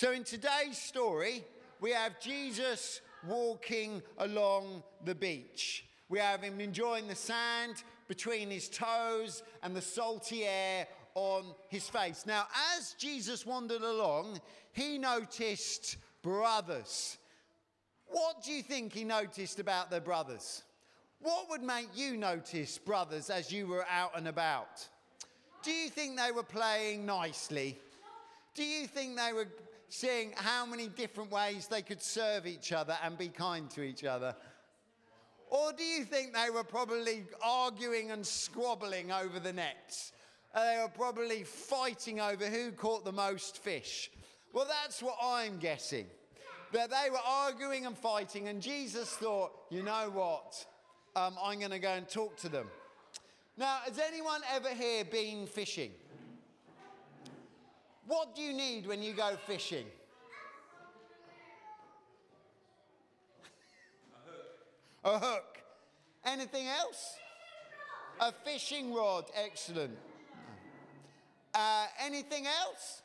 So, 0.00 0.12
in 0.12 0.24
today's 0.24 0.78
story, 0.78 1.44
we 1.78 1.90
have 1.90 2.18
Jesus 2.20 3.02
walking 3.28 4.00
along 4.16 4.82
the 5.04 5.14
beach. 5.14 5.84
We 6.08 6.18
have 6.18 6.40
him 6.40 6.58
enjoying 6.58 7.06
the 7.06 7.14
sand 7.14 7.84
between 8.08 8.48
his 8.48 8.70
toes 8.70 9.42
and 9.62 9.76
the 9.76 9.82
salty 9.82 10.46
air 10.46 10.86
on 11.14 11.54
his 11.68 11.86
face. 11.86 12.24
Now, 12.24 12.46
as 12.78 12.94
Jesus 12.98 13.44
wandered 13.44 13.82
along, 13.82 14.40
he 14.72 14.96
noticed 14.96 15.98
brothers. 16.22 17.18
What 18.06 18.42
do 18.42 18.52
you 18.52 18.62
think 18.62 18.94
he 18.94 19.04
noticed 19.04 19.60
about 19.60 19.90
their 19.90 20.00
brothers? 20.00 20.62
What 21.20 21.50
would 21.50 21.62
make 21.62 21.90
you 21.94 22.16
notice 22.16 22.78
brothers 22.78 23.28
as 23.28 23.52
you 23.52 23.66
were 23.66 23.84
out 23.90 24.12
and 24.16 24.28
about? 24.28 24.88
Do 25.62 25.70
you 25.70 25.90
think 25.90 26.16
they 26.16 26.32
were 26.32 26.42
playing 26.42 27.04
nicely? 27.04 27.76
Do 28.54 28.64
you 28.64 28.86
think 28.86 29.18
they 29.18 29.34
were 29.34 29.46
seeing 29.90 30.32
how 30.36 30.64
many 30.64 30.88
different 30.88 31.30
ways 31.30 31.66
they 31.66 31.82
could 31.82 32.00
serve 32.00 32.46
each 32.46 32.72
other 32.72 32.96
and 33.04 33.18
be 33.18 33.28
kind 33.28 33.68
to 33.70 33.82
each 33.82 34.04
other? 34.04 34.34
Or 35.50 35.72
do 35.72 35.82
you 35.82 36.04
think 36.04 36.32
they 36.32 36.48
were 36.48 36.64
probably 36.64 37.24
arguing 37.42 38.12
and 38.12 38.24
squabbling 38.24 39.10
over 39.10 39.40
the 39.40 39.52
nets? 39.52 40.12
Uh, 40.54 40.64
they 40.64 40.80
were 40.80 40.88
probably 40.88 41.42
fighting 41.42 42.20
over 42.20 42.46
who 42.46 42.70
caught 42.70 43.04
the 43.04 43.12
most 43.12 43.58
fish. 43.58 44.10
Well, 44.52 44.66
that's 44.66 45.02
what 45.02 45.16
I'm 45.22 45.58
guessing. 45.58 46.06
That 46.72 46.90
they 46.90 47.10
were 47.10 47.18
arguing 47.26 47.86
and 47.86 47.98
fighting, 47.98 48.46
and 48.46 48.62
Jesus 48.62 49.10
thought, 49.10 49.50
you 49.70 49.82
know 49.82 50.10
what? 50.12 50.64
Um, 51.16 51.34
I'm 51.42 51.58
going 51.58 51.72
to 51.72 51.80
go 51.80 51.90
and 51.90 52.08
talk 52.08 52.36
to 52.38 52.48
them. 52.48 52.68
Now, 53.56 53.78
has 53.84 53.98
anyone 53.98 54.40
ever 54.54 54.68
here 54.68 55.04
been 55.04 55.46
fishing? 55.46 55.90
What 58.06 58.34
do 58.34 58.42
you 58.42 58.52
need 58.52 58.86
when 58.86 59.02
you 59.02 59.12
go 59.12 59.36
fishing? 59.46 59.86
A 65.04 65.18
hook. 65.18 65.24
A 65.24 65.26
hook. 65.26 65.58
Anything 66.24 66.66
else? 66.66 67.16
A 68.20 68.32
fishing 68.32 68.92
rod. 68.92 69.24
Excellent. 69.34 69.96
Uh, 71.54 71.86
anything 71.98 72.46
else? 72.46 73.02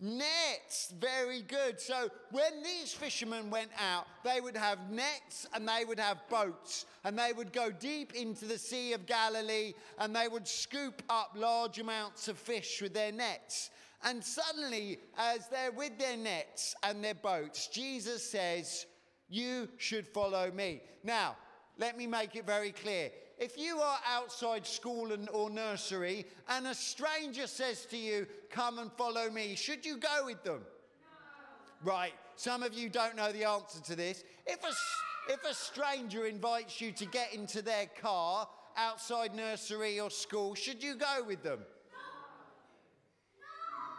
Nets, 0.00 0.94
very 0.98 1.42
good. 1.42 1.78
So 1.78 2.08
when 2.30 2.62
these 2.62 2.92
fishermen 2.92 3.50
went 3.50 3.70
out, 3.78 4.06
they 4.24 4.40
would 4.40 4.56
have 4.56 4.90
nets 4.90 5.46
and 5.52 5.68
they 5.68 5.84
would 5.84 6.00
have 6.00 6.26
boats 6.30 6.86
and 7.04 7.18
they 7.18 7.32
would 7.34 7.52
go 7.52 7.70
deep 7.70 8.14
into 8.14 8.46
the 8.46 8.56
Sea 8.56 8.94
of 8.94 9.04
Galilee 9.04 9.74
and 9.98 10.16
they 10.16 10.26
would 10.26 10.48
scoop 10.48 11.02
up 11.10 11.32
large 11.36 11.78
amounts 11.78 12.28
of 12.28 12.38
fish 12.38 12.80
with 12.80 12.94
their 12.94 13.12
nets. 13.12 13.70
And 14.02 14.24
suddenly, 14.24 14.98
as 15.18 15.48
they're 15.48 15.72
with 15.72 15.98
their 15.98 16.16
nets 16.16 16.74
and 16.82 17.04
their 17.04 17.14
boats, 17.14 17.68
Jesus 17.68 18.24
says, 18.24 18.86
You 19.28 19.68
should 19.76 20.08
follow 20.08 20.50
me. 20.50 20.80
Now, 21.04 21.36
let 21.76 21.98
me 21.98 22.06
make 22.06 22.36
it 22.36 22.46
very 22.46 22.72
clear. 22.72 23.10
If 23.40 23.56
you 23.56 23.78
are 23.78 23.98
outside 24.06 24.66
school 24.66 25.12
and, 25.12 25.26
or 25.30 25.48
nursery 25.48 26.26
and 26.50 26.66
a 26.66 26.74
stranger 26.74 27.46
says 27.46 27.86
to 27.86 27.96
you, 27.96 28.26
Come 28.50 28.78
and 28.78 28.92
follow 28.92 29.30
me, 29.30 29.54
should 29.54 29.86
you 29.86 29.96
go 29.96 30.26
with 30.26 30.44
them? 30.44 30.60
No. 30.60 31.90
Right, 31.90 32.12
some 32.36 32.62
of 32.62 32.74
you 32.74 32.90
don't 32.90 33.16
know 33.16 33.32
the 33.32 33.44
answer 33.44 33.80
to 33.80 33.96
this. 33.96 34.24
If 34.46 34.62
a, 34.62 35.32
if 35.32 35.42
a 35.50 35.54
stranger 35.54 36.26
invites 36.26 36.82
you 36.82 36.92
to 36.92 37.06
get 37.06 37.32
into 37.32 37.62
their 37.62 37.86
car 38.02 38.46
outside 38.76 39.34
nursery 39.34 39.98
or 39.98 40.10
school, 40.10 40.54
should 40.54 40.82
you 40.82 40.94
go 40.96 41.24
with 41.26 41.42
them? 41.42 41.60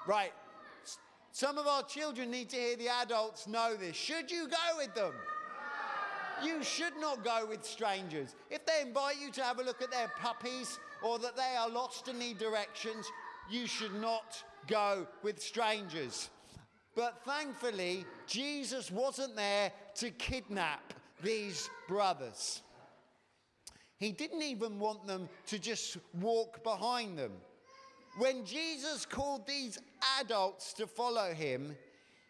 No. 0.06 0.14
Right, 0.14 0.34
some 1.32 1.58
of 1.58 1.66
our 1.66 1.82
children 1.82 2.30
need 2.30 2.50
to 2.50 2.58
hear 2.58 2.76
the 2.76 2.90
adults 2.90 3.48
know 3.48 3.76
this. 3.76 3.96
Should 3.96 4.30
you 4.30 4.48
go 4.48 4.78
with 4.78 4.94
them? 4.94 5.14
You 6.44 6.64
should 6.64 6.98
not 7.00 7.24
go 7.24 7.46
with 7.48 7.66
strangers. 7.66 8.36
If 8.50 8.66
they 8.66 8.82
invite 8.86 9.20
you 9.22 9.32
to 9.32 9.44
have 9.44 9.60
a 9.60 9.64
look 9.64 9.82
at 9.82 9.92
their 9.92 10.12
puppies 10.20 10.80
or 11.04 11.20
that 11.20 11.36
they 11.36 11.56
are 11.58 11.70
lost 11.70 12.08
and 12.08 12.20
need 12.20 12.38
directions, 12.38 13.06
you 13.50 13.68
should 13.68 13.94
not 13.96 14.44
go 14.68 15.08
with 15.24 15.42
strangers. 15.42 16.30
But 16.96 17.24
thankfully, 17.24 18.06
Jesus 18.28 18.92
wasn't 18.92 19.36
there 19.36 19.72
to 19.96 20.10
kidnap 20.12 20.94
these 21.24 21.70
brothers. 21.88 22.62
He 23.98 24.12
didn't 24.12 24.42
even 24.42 24.80
want 24.80 25.06
them 25.06 25.30
to 25.48 25.60
just 25.60 25.98
walk 26.20 26.64
behind 26.64 27.18
them. 27.18 27.34
When 28.18 28.44
Jesus 28.46 29.06
called 29.06 29.46
these 29.48 29.80
adults 30.20 30.74
to 30.74 30.88
follow 30.88 31.34
him, 31.34 31.76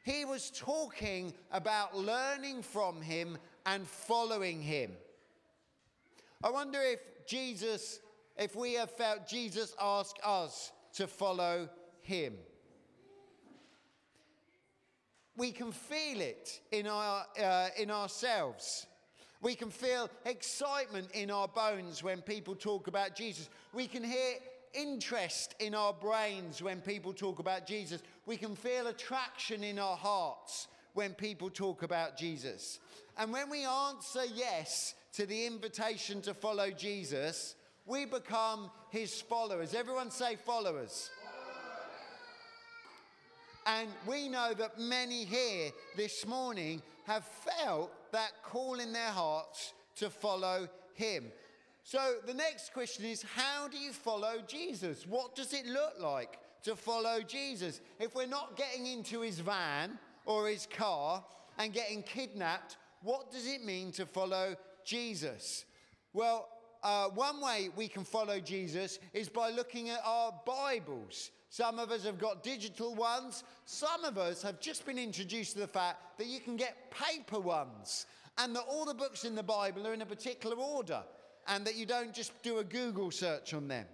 he 0.04 0.26
was 0.26 0.52
talking 0.52 1.34
about 1.52 1.98
learning 1.98 2.62
from 2.62 3.02
him 3.02 3.38
and 3.66 3.88
following 3.88 4.62
him. 4.62 4.92
I 6.44 6.50
wonder 6.50 6.80
if 6.82 7.00
Jesus, 7.26 8.00
if 8.38 8.56
we 8.56 8.74
have 8.74 8.92
felt 8.92 9.28
Jesus 9.28 9.76
ask 9.80 10.16
us 10.24 10.72
to 10.94 11.08
follow 11.08 11.70
him. 12.02 12.34
We 15.38 15.52
can 15.52 15.72
feel 15.72 16.22
it 16.22 16.62
in, 16.72 16.88
our, 16.88 17.26
uh, 17.42 17.70
in 17.78 17.90
ourselves. 17.90 18.86
We 19.42 19.56
can 19.56 19.70
feel 19.70 20.10
excitement 20.26 21.10
in 21.14 21.32
our 21.32 21.48
bones 21.48 22.04
when 22.04 22.22
people 22.22 22.56
talk 22.56 22.88
about 22.88 23.16
Jesus. 23.16 23.50
We 23.74 23.88
can 23.88 24.04
hear 24.04 24.36
interest 24.74 25.56
in 25.60 25.74
our 25.74 25.94
brains 25.94 26.62
when 26.62 26.82
people 26.82 27.14
talk 27.14 27.40
about 27.40 27.66
Jesus. 27.66 28.02
We 28.26 28.38
can 28.38 28.56
feel 28.56 28.88
attraction 28.88 29.64
in 29.64 29.80
our 29.80 29.98
hearts 29.98 30.68
when 30.94 31.14
people 31.14 31.50
talk 31.50 31.84
about 31.84 32.18
Jesus. 32.18 32.80
And 33.18 33.32
when 33.32 33.50
we 33.50 33.66
answer 33.66 34.24
yes 34.34 34.96
to 35.14 35.26
the 35.26 35.46
invitation 35.46 36.22
to 36.22 36.34
follow 36.34 36.72
Jesus, 36.72 37.56
we 37.86 38.06
become 38.06 38.70
his 38.90 39.22
followers. 39.22 39.74
Everyone 39.74 40.12
say 40.12 40.36
followers. 40.36 41.10
And 43.66 43.90
we 44.08 44.28
know 44.28 44.54
that 44.58 44.80
many 44.80 45.24
here 45.26 45.72
this 45.96 46.26
morning 46.26 46.82
have 47.06 47.24
felt 47.26 47.92
that 48.12 48.32
call 48.44 48.80
in 48.80 48.92
their 48.92 49.12
hearts 49.12 49.74
to 49.98 50.10
follow 50.10 50.68
him. 50.96 51.32
So 51.84 52.16
the 52.26 52.34
next 52.34 52.74
question 52.74 53.06
is 53.06 53.24
how 53.36 53.68
do 53.68 53.78
you 53.78 53.92
follow 53.92 54.42
Jesus? 54.48 55.06
What 55.08 55.36
does 55.36 55.54
it 55.54 55.66
look 55.66 55.94
like 56.00 56.40
to 56.64 56.76
follow 56.76 57.22
Jesus? 57.22 57.82
If 58.00 58.16
we're 58.16 58.28
not 58.28 58.56
getting 58.56 58.86
into 58.88 59.22
his 59.22 59.40
van 59.40 59.98
or 60.26 60.48
his 60.48 60.68
car 60.68 61.24
and 61.58 61.74
getting 61.74 62.04
kidnapped 62.04 62.78
what 63.04 63.32
does 63.32 63.48
it 63.48 63.64
mean 63.64 63.92
to 63.94 64.06
follow 64.06 64.56
Jesus? 64.86 65.66
Well, 66.14 66.48
uh, 66.84 67.10
one 67.10 67.42
way 67.42 67.70
we 67.76 67.88
can 67.88 68.04
follow 68.04 68.40
Jesus 68.40 69.00
is 69.14 69.28
by 69.28 69.50
looking 69.50 69.90
at 69.90 70.02
our 70.06 70.34
Bibles. 70.46 71.32
Some 71.50 71.80
of 71.80 71.92
us 71.92 72.06
have 72.06 72.20
got 72.20 72.44
digital 72.44 72.94
ones. 72.94 73.44
Some 73.66 74.06
of 74.06 74.18
us 74.18 74.42
have 74.44 74.60
just 74.60 74.86
been 74.86 75.00
introduced 75.00 75.54
to 75.54 75.60
the 75.60 75.68
fact 75.68 76.18
that 76.18 76.28
you 76.28 76.40
can 76.40 76.56
get 76.56 76.92
paper 76.92 77.40
ones 77.40 78.06
and 78.38 78.56
that 78.56 78.64
all 78.70 78.86
the 78.86 78.94
books 78.94 79.26
in 79.26 79.36
the 79.36 79.44
Bible 79.44 79.88
are 79.88 79.94
in 79.94 80.02
a 80.02 80.06
particular 80.06 80.56
order 80.56 81.04
and 81.48 81.66
that 81.66 81.76
you 81.76 81.86
don't 81.86 82.14
just 82.14 82.40
do 82.44 82.60
a 82.60 82.64
Google 82.64 83.10
search 83.10 83.54
on 83.54 83.68
them. 83.68 83.86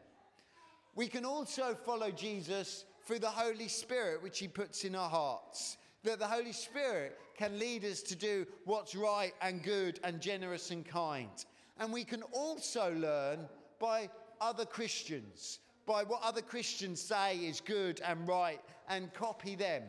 We 0.95 1.07
can 1.07 1.25
also 1.25 1.75
follow 1.85 2.11
Jesus 2.11 2.85
through 3.05 3.19
the 3.19 3.29
Holy 3.29 3.69
Spirit, 3.69 4.21
which 4.21 4.39
He 4.39 4.47
puts 4.47 4.83
in 4.83 4.95
our 4.95 5.09
hearts 5.09 5.77
that 6.07 6.19
the 6.19 6.27
Holy 6.27 6.53
Spirit 6.53 7.19
can 7.37 7.59
lead 7.59 7.83
us 7.83 8.01
to 8.01 8.15
do 8.15 8.47
what's 8.63 8.95
right 8.95 9.33
and 9.41 9.61
good 9.61 9.99
and 10.05 10.21
generous 10.21 10.71
and 10.71 10.85
kind. 10.85 11.45
And 11.79 11.91
we 11.91 12.05
can 12.05 12.23
also 12.33 12.93
learn 12.95 13.47
by 13.77 14.09
other 14.39 14.65
Christians, 14.65 15.59
by 15.85 16.03
what 16.03 16.21
other 16.23 16.41
Christians 16.41 17.01
say 17.01 17.35
is 17.37 17.59
good 17.59 17.99
and 18.05 18.25
right, 18.25 18.61
and 18.87 19.13
copy 19.13 19.55
them. 19.55 19.83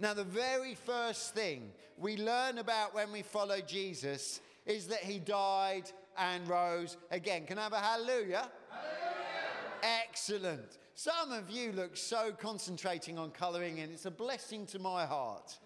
Now, 0.00 0.12
the 0.12 0.24
very 0.24 0.74
first 0.74 1.34
thing 1.34 1.70
we 1.96 2.16
learn 2.16 2.58
about 2.58 2.92
when 2.92 3.12
we 3.12 3.22
follow 3.22 3.60
Jesus 3.60 4.40
is 4.66 4.88
that 4.88 5.04
he 5.04 5.20
died 5.20 5.90
and 6.18 6.48
rose 6.48 6.96
again. 7.12 7.46
Can 7.46 7.58
I 7.58 7.62
have 7.62 7.72
a 7.72 7.78
hallelujah? 7.78 8.50
hallelujah. 8.70 10.00
Excellent. 10.02 10.78
Some 11.02 11.32
of 11.32 11.48
you 11.48 11.72
look 11.72 11.96
so 11.96 12.30
concentrating 12.30 13.18
on 13.18 13.30
colouring, 13.30 13.80
and 13.80 13.90
it's 13.90 14.04
a 14.04 14.10
blessing 14.10 14.66
to 14.66 14.78
my 14.78 15.06
heart. 15.06 15.58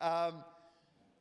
Um, 0.00 0.42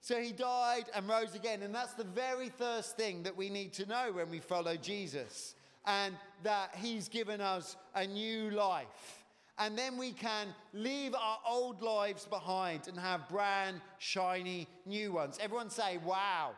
so 0.02 0.20
he 0.20 0.32
died 0.32 0.86
and 0.96 1.08
rose 1.08 1.36
again, 1.36 1.62
and 1.62 1.72
that's 1.72 1.94
the 1.94 2.04
very 2.04 2.50
first 2.50 2.98
thing 2.98 3.22
that 3.22 3.38
we 3.38 3.52
need 3.52 3.74
to 3.74 3.86
know 3.86 4.12
when 4.12 4.32
we 4.32 4.40
follow 4.40 4.76
Jesus, 4.76 5.54
and 5.86 6.16
that 6.42 6.74
he's 6.78 7.10
given 7.10 7.40
us 7.40 7.78
a 7.94 8.08
new 8.08 8.50
life. 8.50 9.24
And 9.60 9.78
then 9.78 9.98
we 9.98 10.14
can 10.14 10.48
leave 10.74 11.14
our 11.14 11.38
old 11.48 11.84
lives 11.84 12.26
behind 12.26 12.88
and 12.88 13.00
have 13.00 13.30
brand, 13.30 13.82
shiny, 14.00 14.68
new 14.88 15.12
ones. 15.12 15.38
Everyone 15.40 15.70
say, 15.70 15.98
wow. 15.98 16.54
wow. 16.54 16.56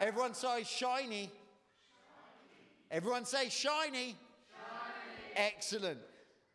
Everyone 0.00 0.32
say, 0.32 0.62
shiny. 0.62 0.68
shiny. 0.68 1.30
Everyone 2.92 3.24
say, 3.24 3.48
shiny. 3.48 4.14
Excellent. 5.36 6.00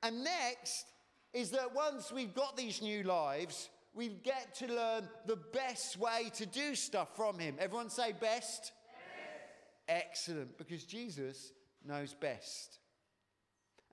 And 0.03 0.23
next, 0.23 0.85
is 1.33 1.51
that 1.51 1.73
once 1.73 2.11
we've 2.11 2.33
got 2.33 2.57
these 2.57 2.81
new 2.81 3.03
lives, 3.03 3.69
we 3.93 4.09
get 4.09 4.55
to 4.55 4.67
learn 4.67 5.07
the 5.25 5.37
best 5.53 5.97
way 5.97 6.31
to 6.35 6.45
do 6.45 6.75
stuff 6.75 7.15
from 7.15 7.39
Him. 7.39 7.55
Everyone 7.59 7.89
say 7.89 8.13
best? 8.13 8.71
Excellent, 9.87 10.57
because 10.57 10.85
Jesus 10.85 11.51
knows 11.85 12.13
best. 12.13 12.79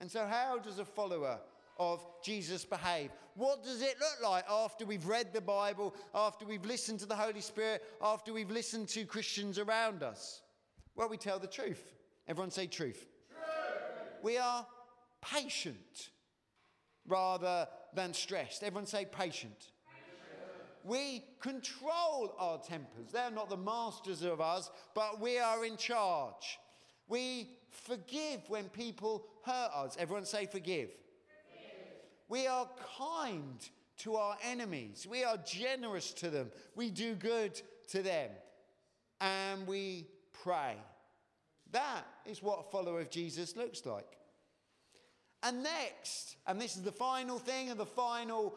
And 0.00 0.10
so, 0.10 0.26
how 0.26 0.58
does 0.58 0.78
a 0.78 0.84
follower 0.84 1.38
of 1.78 2.04
Jesus 2.22 2.64
behave? 2.64 3.10
What 3.34 3.64
does 3.64 3.82
it 3.82 3.96
look 4.00 4.22
like 4.22 4.44
after 4.48 4.84
we've 4.84 5.06
read 5.06 5.32
the 5.32 5.40
Bible, 5.40 5.94
after 6.14 6.44
we've 6.44 6.64
listened 6.64 7.00
to 7.00 7.06
the 7.06 7.16
Holy 7.16 7.40
Spirit, 7.40 7.82
after 8.02 8.32
we've 8.32 8.50
listened 8.50 8.88
to 8.90 9.04
Christians 9.04 9.58
around 9.58 10.02
us? 10.02 10.42
Well, 10.94 11.08
we 11.08 11.16
tell 11.16 11.38
the 11.38 11.46
truth. 11.46 11.94
Everyone 12.26 12.50
say 12.50 12.66
truth. 12.66 13.06
truth. 13.30 14.22
We 14.22 14.38
are 14.38 14.66
patient 15.20 16.10
rather 17.06 17.66
than 17.94 18.12
stressed. 18.12 18.62
Everyone 18.62 18.86
say 18.86 19.04
patient. 19.04 19.52
patient. 19.58 19.70
We 20.84 21.24
control 21.40 22.34
our 22.38 22.58
tempers. 22.58 23.12
They're 23.12 23.30
not 23.30 23.48
the 23.48 23.56
masters 23.56 24.22
of 24.22 24.40
us, 24.40 24.70
but 24.94 25.20
we 25.20 25.38
are 25.38 25.64
in 25.64 25.76
charge. 25.76 26.58
We 27.08 27.50
forgive 27.70 28.40
when 28.48 28.64
people 28.68 29.24
hurt 29.44 29.70
us. 29.74 29.96
Everyone 29.98 30.24
say 30.24 30.46
forgive. 30.46 30.90
We 32.28 32.46
are 32.46 32.68
kind 32.98 33.58
to 33.98 34.16
our 34.16 34.36
enemies. 34.44 35.06
We 35.08 35.24
are 35.24 35.38
generous 35.38 36.12
to 36.14 36.30
them. 36.30 36.50
We 36.76 36.90
do 36.90 37.14
good 37.14 37.60
to 37.88 38.02
them. 38.02 38.30
And 39.20 39.66
we 39.66 40.06
pray. 40.44 40.76
That 41.72 42.04
is 42.26 42.42
what 42.42 42.60
a 42.60 42.70
follower 42.70 43.00
of 43.00 43.10
Jesus 43.10 43.56
looks 43.56 43.84
like. 43.84 44.18
And 45.42 45.62
next, 45.62 46.36
and 46.46 46.60
this 46.60 46.76
is 46.76 46.82
the 46.82 46.92
final 46.92 47.38
thing 47.38 47.70
and 47.70 47.78
the 47.78 47.86
final 47.86 48.54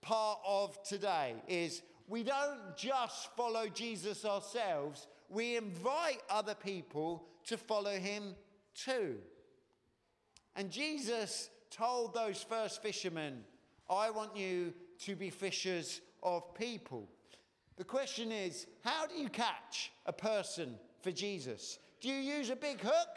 part 0.00 0.38
of 0.46 0.82
today, 0.82 1.34
is 1.48 1.82
we 2.08 2.22
don't 2.22 2.76
just 2.76 3.34
follow 3.36 3.68
Jesus 3.68 4.24
ourselves, 4.24 5.06
we 5.28 5.56
invite 5.56 6.20
other 6.28 6.54
people 6.54 7.24
to 7.46 7.56
follow 7.56 7.96
him 7.96 8.34
too. 8.74 9.16
And 10.56 10.70
Jesus 10.70 11.50
told 11.70 12.14
those 12.14 12.42
first 12.42 12.82
fishermen, 12.82 13.44
I 13.88 14.10
want 14.10 14.36
you 14.36 14.72
to 15.00 15.16
be 15.16 15.30
fishers 15.30 16.00
of 16.22 16.54
people. 16.54 17.08
The 17.76 17.84
question 17.84 18.30
is, 18.30 18.66
how 18.84 19.06
do 19.06 19.14
you 19.14 19.28
catch 19.28 19.90
a 20.06 20.12
person 20.12 20.74
for 21.02 21.10
Jesus? 21.10 21.78
Do 22.00 22.08
you 22.08 22.36
use 22.36 22.50
a 22.50 22.56
big 22.56 22.80
hook? 22.80 23.08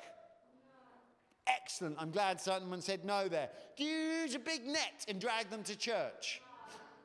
Excellent. 1.48 1.98
I'm 2.00 2.12
glad 2.12 2.40
someone 2.40 2.82
said 2.82 3.04
no 3.04 3.28
there. 3.28 3.50
Do 3.76 3.84
you 3.84 4.22
use 4.22 4.36
a 4.36 4.40
big 4.40 4.66
net 4.66 5.06
and 5.08 5.20
drag 5.20 5.50
them 5.50 5.64
to 5.64 5.76
church? 5.76 6.42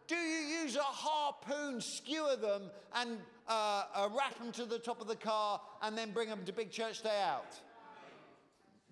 Do 0.06 0.14
you 0.14 0.62
use 0.62 0.76
a 0.76 0.80
harpoon, 0.80 1.80
skewer 1.80 2.36
them, 2.36 2.70
and 2.94 3.18
uh, 3.46 3.84
uh, 3.94 4.08
wrap 4.16 4.38
them 4.38 4.52
to 4.52 4.64
the 4.64 4.78
top 4.78 5.02
of 5.02 5.06
the 5.06 5.16
car 5.16 5.60
and 5.82 5.98
then 5.98 6.12
bring 6.12 6.28
them 6.30 6.44
to 6.46 6.52
Big 6.52 6.70
Church 6.70 7.02
Day 7.02 7.22
Out? 7.24 7.60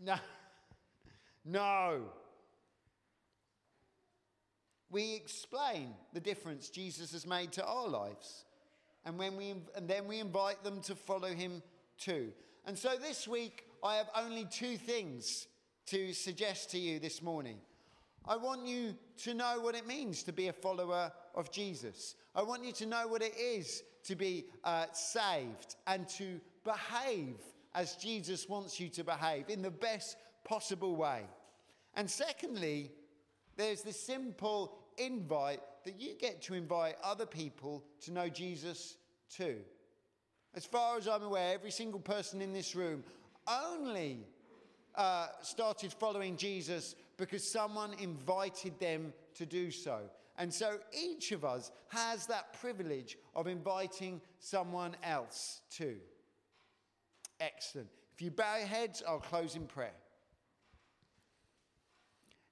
No. 0.05 0.17
No. 1.49 2.03
We 4.91 5.15
explain 5.15 5.95
the 6.13 6.19
difference 6.19 6.71
Jesus 6.71 7.13
has 7.13 7.25
made 7.25 7.53
to 7.53 7.65
our 7.65 7.87
lives. 7.87 8.45
And, 9.05 9.17
when 9.17 9.37
we, 9.37 9.55
and 9.77 9.87
then 9.87 10.09
we 10.09 10.19
invite 10.19 10.65
them 10.65 10.81
to 10.83 10.97
follow 10.97 11.29
him 11.29 11.63
too. 11.99 12.33
And 12.65 12.77
so 12.77 12.97
this 13.01 13.29
week, 13.29 13.65
I 13.87 13.99
have 13.99 14.11
only 14.17 14.47
two 14.47 14.77
things 14.77 15.47
to 15.87 16.13
suggest 16.13 16.73
to 16.73 16.79
you 16.79 16.99
this 16.99 17.23
morning. 17.23 17.59
I 18.27 18.37
want 18.37 18.67
you 18.67 18.97
to 19.19 19.33
know 19.33 19.61
what 19.61 19.77
it 19.77 19.87
means 19.87 20.25
to 20.25 20.33
be 20.33 20.49
a 20.49 20.53
follower 20.53 21.13
of 21.37 21.53
Jesus. 21.53 22.17
I 22.35 22.43
want 22.43 22.65
you 22.65 22.73
to 22.73 22.87
know 22.87 23.07
what 23.07 23.23
it 23.23 23.37
is 23.39 23.85
to 24.07 24.17
be 24.17 24.47
uh, 24.65 24.87
saved 24.93 25.77
and 25.87 26.09
to 26.09 26.41
behave 26.65 27.37
as 27.77 27.95
Jesus 27.95 28.49
wants 28.49 28.81
you 28.81 28.89
to 28.89 29.05
behave 29.05 29.51
in 29.51 29.63
the 29.63 29.71
best 29.71 30.17
possible 30.43 30.97
way. 30.97 31.23
And 31.95 32.11
secondly, 32.11 32.91
there's 33.57 33.83
the 33.83 33.93
simple 33.93 34.79
invite 34.99 35.61
that 35.85 36.01
you 36.01 36.15
get 36.19 36.43
to 36.43 36.55
invite 36.55 36.97
other 37.05 37.27
people 37.27 37.85
to 38.01 38.13
know 38.13 38.29
Jesus 38.29 38.97
too. 39.31 39.59
As 40.57 40.65
far 40.65 40.97
as 40.97 41.07
I'm 41.07 41.23
aware, 41.23 41.55
every 41.55 41.71
single 41.71 42.01
person 42.01 42.43
in 42.43 42.53
this 42.53 42.75
room 42.75 43.05
only 43.49 44.27
uh, 44.95 45.29
started 45.43 45.93
following 45.93 46.37
Jesus 46.37 46.95
because 47.17 47.49
someone 47.49 47.93
invited 48.01 48.79
them 48.79 49.13
to 49.35 49.47
do 49.47 49.71
so. 49.71 50.01
And 50.39 50.53
so 50.53 50.79
each 50.93 51.33
of 51.33 51.45
us 51.45 51.71
has 51.89 52.27
that 52.27 52.53
privilege 52.61 53.17
of 53.35 53.47
inviting 53.47 54.21
someone 54.39 54.97
else 55.03 55.61
too. 55.71 55.97
Excellent. 57.41 57.89
If 58.15 58.23
you 58.23 58.31
bow 58.31 58.57
your 58.59 58.67
heads, 58.67 59.03
I'll 59.07 59.19
close 59.19 59.57
in 59.57 59.67
prayer. 59.67 59.93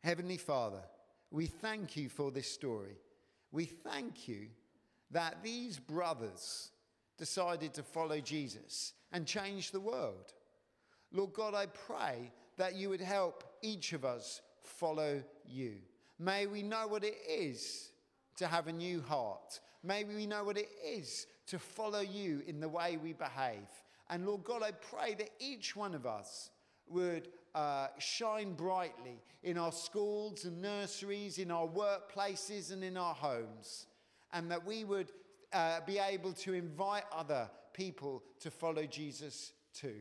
Heavenly 0.02 0.36
Father, 0.36 0.82
we 1.30 1.46
thank 1.46 1.96
you 1.96 2.08
for 2.08 2.30
this 2.30 2.50
story. 2.50 2.96
We 3.52 3.64
thank 3.64 4.28
you 4.28 4.48
that 5.10 5.42
these 5.42 5.78
brothers 5.78 6.70
decided 7.16 7.72
to 7.74 7.82
follow 7.82 8.20
Jesus 8.20 8.92
and 9.12 9.26
change 9.26 9.70
the 9.70 9.80
world. 9.80 10.32
Lord 11.14 11.32
God, 11.32 11.54
I 11.54 11.66
pray 11.66 12.32
that 12.56 12.74
you 12.74 12.88
would 12.88 13.00
help 13.00 13.44
each 13.62 13.92
of 13.92 14.04
us 14.04 14.42
follow 14.64 15.22
you. 15.46 15.76
May 16.18 16.46
we 16.46 16.62
know 16.62 16.88
what 16.88 17.04
it 17.04 17.16
is 17.28 17.92
to 18.36 18.48
have 18.48 18.66
a 18.66 18.72
new 18.72 19.00
heart. 19.00 19.60
May 19.84 20.02
we 20.02 20.26
know 20.26 20.42
what 20.42 20.58
it 20.58 20.70
is 20.84 21.26
to 21.46 21.58
follow 21.58 22.00
you 22.00 22.42
in 22.48 22.58
the 22.58 22.68
way 22.68 22.98
we 23.00 23.12
behave. 23.12 23.68
And 24.10 24.26
Lord 24.26 24.42
God, 24.42 24.62
I 24.62 24.72
pray 24.72 25.14
that 25.14 25.30
each 25.38 25.76
one 25.76 25.94
of 25.94 26.04
us 26.04 26.50
would 26.88 27.28
uh, 27.54 27.88
shine 27.98 28.54
brightly 28.54 29.22
in 29.44 29.56
our 29.56 29.72
schools 29.72 30.44
and 30.44 30.60
nurseries, 30.60 31.38
in 31.38 31.52
our 31.52 31.68
workplaces, 31.68 32.72
and 32.72 32.82
in 32.82 32.96
our 32.96 33.14
homes. 33.14 33.86
And 34.32 34.50
that 34.50 34.66
we 34.66 34.82
would 34.82 35.12
uh, 35.52 35.80
be 35.86 35.98
able 35.98 36.32
to 36.32 36.54
invite 36.54 37.04
other 37.12 37.48
people 37.72 38.24
to 38.40 38.50
follow 38.50 38.84
Jesus 38.84 39.52
too. 39.72 40.00